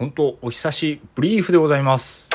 [0.00, 2.30] 本当お久しブリーフでございます。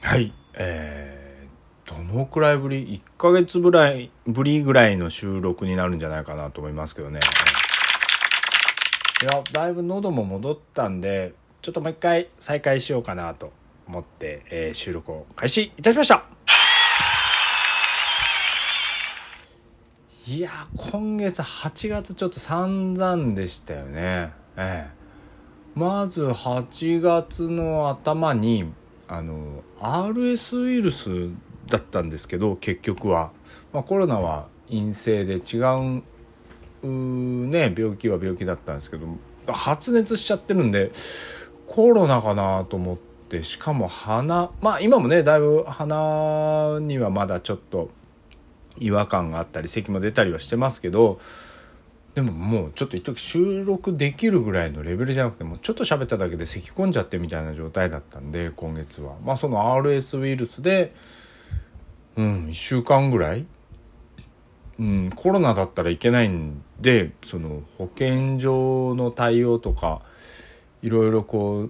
[0.00, 7.20] はい、えー、どのくらいぶり ?1 ヶ月ぶらい、ぶりぐらいの収録になるんじゃないかなと思いますけどね。
[9.22, 11.32] いや、だいぶ喉も戻ったんで、
[11.62, 13.52] ちょっともう一回再開しようかなと
[13.86, 16.35] 思って、えー、収録を開始いたしました
[20.28, 24.32] いや今月8月ちょっと散々でしたよね。
[24.56, 24.90] ええ。
[25.76, 28.72] まず8月の頭に
[29.06, 31.28] あの RS ウイルス
[31.68, 33.30] だったんですけど結局は、
[33.72, 36.02] まあ、コロナは陰性で違う
[36.82, 39.06] ね病気は病気だったんですけど
[39.46, 40.90] 発熱しちゃってるんで
[41.68, 47.90] コロナかなと思ってしかも鼻まあ今もねだいぶ鼻にはまだちょっと
[48.78, 51.20] 違和感があったり咳も出たりはしてますけど
[52.14, 59.16] でももうちょっと一時収録できるぐらいのレベルじゃなくてもうちょっと喋っただけで咳き込んじゃってみたいな状態だったんで今月は。
[59.22, 60.94] まあその RS ウイルスで
[62.16, 63.46] うん1週間ぐらい
[64.78, 70.02] うん、コロナだったらいけないんでその保健所の対応とか
[70.82, 71.68] いろいろこ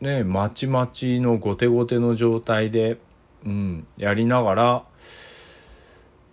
[0.00, 2.98] うねまちまちの後手後手の状態で、
[3.46, 4.84] うん、やりながら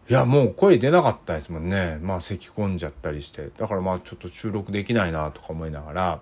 [0.09, 1.99] いやもう声出なかったですもんね。
[2.01, 3.49] まあ咳込んじゃったりして。
[3.59, 6.19] だからまあちょっと収録できないなとか思いながら。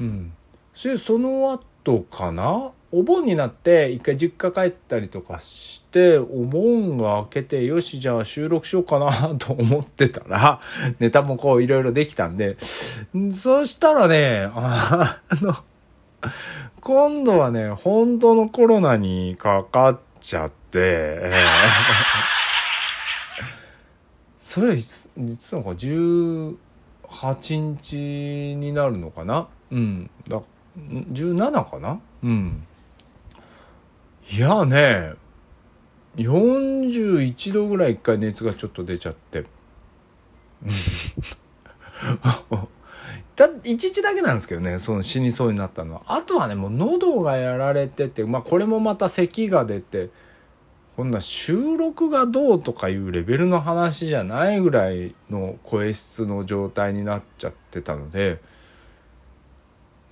[0.00, 0.32] うん。
[0.74, 2.72] そその後かな？
[2.90, 10.60] お盆になって一回実家帰ったりとかしてお盆が明けてよしじゃあ収録しようかなと思ってたら
[11.00, 12.56] ネタもこういろいろできたんで。
[13.32, 15.56] そしたらねあの
[16.80, 21.32] 今度はね本当のコロナにかかっちゃって、
[24.54, 26.56] それいついつなのか18
[27.58, 27.96] 日
[28.54, 29.48] になるのかな？
[29.72, 30.08] うん。
[30.28, 30.40] だ
[30.78, 31.98] 17かな？
[32.22, 32.64] うん。
[34.30, 35.14] いやね
[36.14, 39.42] 41度ぐらい一回熱がちょっと出ちゃって。
[43.34, 46.02] た 一日だけなんですけどねその死にそうになったのは。
[46.06, 50.10] あとはねもう喉がやられててまあこれもまた咳が出て
[50.96, 58.40] こんな収録がどうとかいうレベルの話じゃないぐらいの声質の状態になっちゃってたので。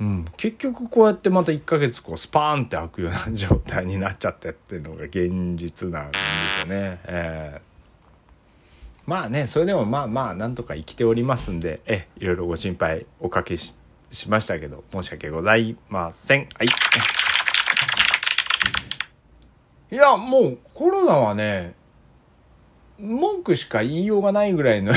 [0.00, 7.00] うん、結局こうやってまた1ヶ月こうスパーンって開くような状態になっちゃってっていうのが現実なんですよね。
[7.04, 13.76] えー、まあねそれでもまあまあなんとか生きておりますんでえいろいろご心配おかけし
[14.26, 16.48] ましたけど申し訳ございません。
[16.58, 17.21] はい。
[19.92, 21.74] いやもうコロナはね
[22.98, 24.94] 文句しか言いようがないぐらいの。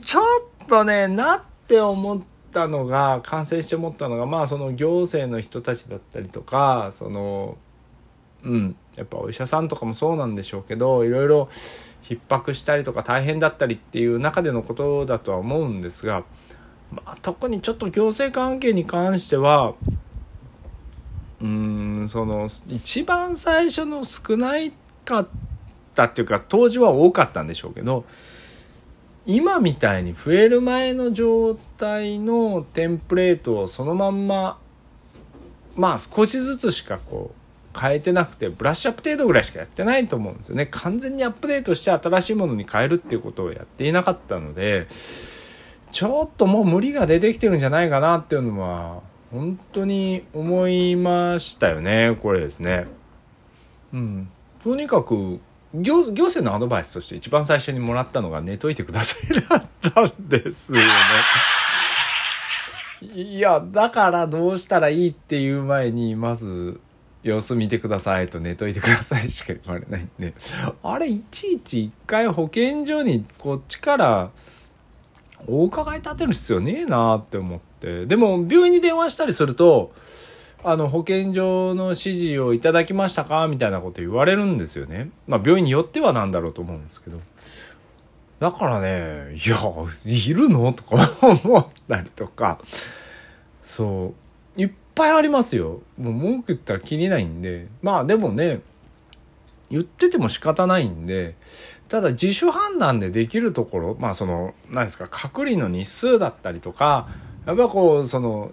[0.00, 0.20] ちょ
[0.64, 2.20] っとねなって思っ
[2.52, 7.56] たのが感染して思ったのがまあその行政の人たちだったりとかその
[8.42, 11.48] うんやっぱお医者さんとかもそうなんでしょうけどいろいろ
[12.02, 16.24] 逼迫したりとか大変だったりっていう中でのことだとは思うんですが、
[16.90, 19.74] まあ、特にちょっと行政関係に関しては
[21.42, 24.72] うんその一番最初の少ない
[25.04, 25.28] かっ
[25.94, 28.04] たっていうか当時は多かったんでしょうけど
[29.26, 34.58] 今みたいに増える前の状態のテンプレートをそのまんま
[35.74, 40.66] まあ少しずつしかこう変えてなくてブラッシュアップ程度ぐらいしかやってないと思うんですよね。
[40.66, 44.86] 完全にアップデートして新しいものに変えるっていうことをやっていなかったので
[45.90, 49.02] ちょっともう無理が出てきてるんじゃないかなっていうのは
[49.36, 52.86] 本当に思いましたよねこれですね。
[53.92, 54.28] うん。
[54.62, 55.40] とにかく
[55.74, 60.84] 行行政のアドバイスとして一番最初にもらったのが寝といてくださいだったんですよね。
[63.14, 66.80] いや、だからどうしたらいいっていう前に、まず、
[67.22, 70.32] 様子見てくださいと寝といてくださいしか言われないんで、
[70.82, 74.30] あれ、いちいち一回保健所にこっちから
[75.48, 78.06] お伺い立てる必要ねえなって思って。
[78.06, 79.92] でも、病院に電話したりすると、
[80.64, 85.10] あの、保健所の指示をいただきましたかみたいなこと言われるんですよね。
[85.28, 87.20] まあ、病院によってはなんだろうと思うんですけど。
[88.40, 89.56] だからね、いや、
[90.04, 91.10] いるのとか
[91.44, 92.58] 思ったりとか、
[93.64, 94.14] そ
[94.56, 95.80] う、いっぱいありますよ。
[95.98, 97.68] もう文句言ったらきりないんで。
[97.82, 98.60] まあでもね、
[99.70, 101.34] 言ってても仕方ないんで、
[101.88, 107.08] ただ自主判断でできるところ、まあその、何ですか、隔離の日数だったりとか、
[107.46, 108.52] やっぱこう、その、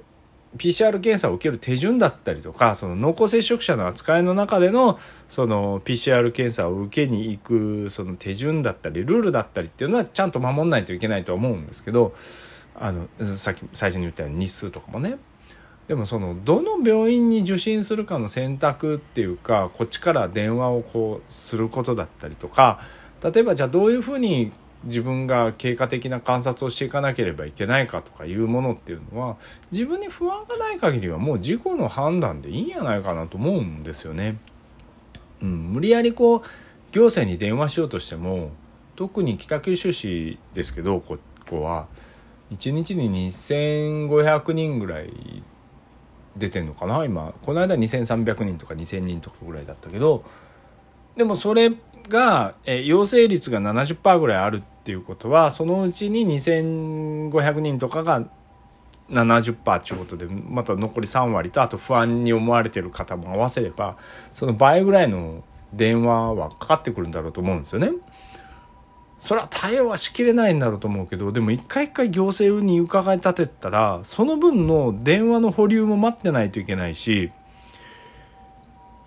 [0.58, 12.14] PCR 検査を受ける手順だったりとかその濃厚接触者の扱いの中でのその PCR 検査を受けに行くその手順だったりルールだったりっていうのはちゃんと守んないといけないと思うんですけど
[12.76, 15.18] あのさっき最初に言ったように日数とかもね。
[15.88, 22.80] でもそのどの病院に受診するかの選択っていうかこっちから電話をこうすることだったりとか
[23.24, 24.52] 例えばじゃあどういうふうに
[24.84, 29.38] 自分が経過的な観察をしていかなければいけないかとかいうものっていうのは
[29.72, 34.38] 自分に不安がない限りはもう自己の判断でいいんじゃないかなと思うんですよね。
[35.42, 36.42] うん、無理やりこう
[36.92, 38.52] 行政に電話しようとしても
[38.96, 41.18] 特に北九州市ですけどこ
[41.50, 41.88] こは
[42.52, 45.44] 1日に2500人ぐらい
[46.38, 50.24] 出てんのかな今この間2300人とか2000人とかぐらいだったけど
[51.16, 51.72] でもそれ
[52.10, 58.24] が、え陽性率が70%ぐらいあるっていうことはそのうちに2500人とかが
[59.10, 63.98] 70%っていうことでまた残り3割とあと不安に思われてる方も合わせれば
[64.34, 67.92] その倍ぐらいの電話はかかってくるんだろうと思うんですよね。
[69.20, 77.32] それは対応はしきれないんだろうと思うけどでも一回一回行政に伺い立てたらその分の電話の保留も待ってないといけないし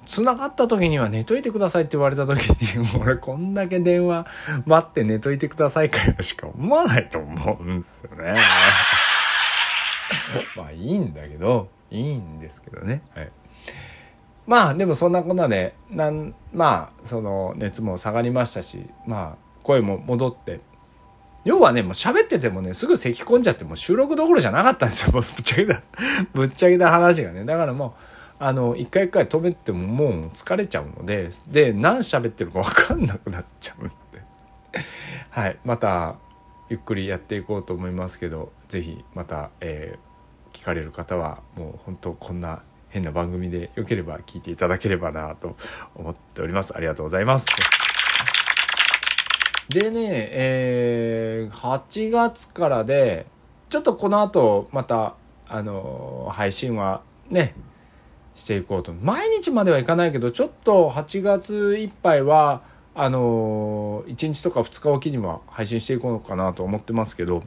[0.06, 2.56] 繋がった時には寝といてくださいって言われた時に、
[3.00, 4.26] 俺こんだけ電話
[4.64, 8.35] 待って寝といてくださいかよしか思わないと思うんですよね。
[10.56, 13.03] まあいいんだけど、いいんですけどね。
[13.14, 13.29] はい。
[14.47, 20.61] まあでもそんなこんなで、なん、まあその熱も下がりましたし、まあ声も戻って、
[21.44, 25.12] 要はね、もう喋っててもね、すぐ咳込んじゃっても収録どころじゃなかったんですよ。
[25.12, 25.82] ぶっちゃけた、
[26.35, 27.44] ぶっちゃけた話がね。
[27.44, 27.93] だからもう、
[28.38, 33.94] あの一回一回止めてももう疲れちゃうのでで何喋ってるか分かんなくなっちゃうんで。
[35.31, 36.17] はいまた
[36.69, 45.56] ゆっくりやっていこうと思いますけど是非また、えー、聞かれる方はもう本当こんな変な番組でよければ聞いていただければなと
[45.94, 46.75] 思っております。
[46.77, 47.47] ありがとうございます。
[49.69, 53.27] でねえー、8月からで
[53.69, 55.15] ちょっとこの後また
[55.49, 57.55] あの配信はね
[58.37, 58.93] していこうと。
[58.93, 62.62] 毎日まではいかないけどちょっと8月いっぱいは
[62.94, 67.43] あの1日とか2日おきには配信していこうかなと思ってますけど。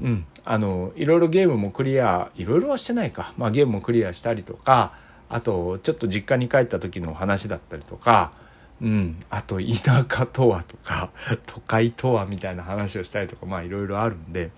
[0.00, 0.26] うん。
[0.44, 4.92] あのいろいろゲームもクリアいろいろはしてないか、まあ、ゲームもクリアしたりとか
[5.28, 8.30] あとちょっと実家に帰った時の話だったりとか
[8.82, 11.10] うん、あと田舎とはとか
[11.46, 14.50] 都会とはみたいな話をしたりとかまあいろいろあるんで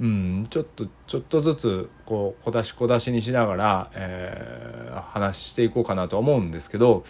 [0.00, 7.04] うん、ちょっとちょっとずつこう小出し小出しにしながら、えー、話していこうかなと思うんですけど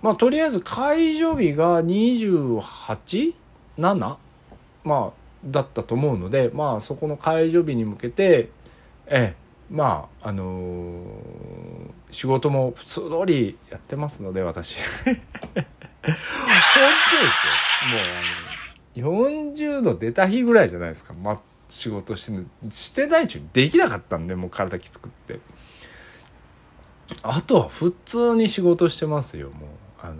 [0.00, 4.16] まあとりあえず解除日が 28?7?
[4.84, 5.10] まあ
[5.44, 8.50] だったと思うのでまあそこの解除日に向けて
[9.06, 9.36] ええ
[9.68, 14.76] まああのー、仕事も普通通りやってますので私。
[15.04, 15.16] 本
[15.54, 16.12] 当ですよ。
[17.90, 18.00] もう
[18.94, 19.42] あの。
[19.48, 25.40] 40度出た日ぐらいじゃないですか、ま、仕事してしてない中できなかったんでもう体きつくって。
[27.22, 29.68] あとは普通に仕事してますよもう。
[30.00, 30.16] あの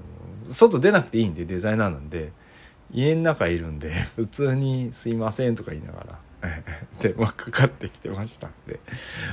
[0.49, 2.33] 外出なくていいんでデザイナーなんで。
[2.95, 6.19] 家の中いるんで普通に「すいません」とか言いながら
[7.01, 8.81] 電話かかってきてましたんで、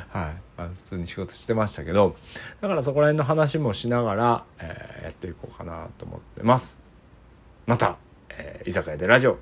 [0.09, 0.41] はい。
[0.57, 2.15] まあ、普通に仕事してましたけど。
[2.61, 6.79] だからそこら辺の話もしながら、えー、やっていこうかなと思ってます。
[7.65, 7.97] また、
[8.29, 9.37] えー、居酒屋でラジオよ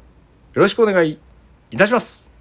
[0.53, 1.19] ろしくお願い
[1.71, 2.31] いたします。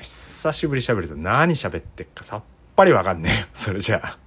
[0.00, 2.42] 久しぶり喋ると何喋ってっかさっ
[2.76, 3.46] ぱりわかんねえよ。
[3.52, 4.25] それじゃあ。